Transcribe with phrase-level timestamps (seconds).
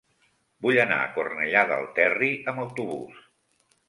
[0.65, 3.21] Vull anar a Cornellà del Terri amb autobús.